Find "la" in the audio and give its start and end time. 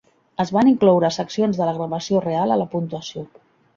1.71-1.75, 2.63-2.67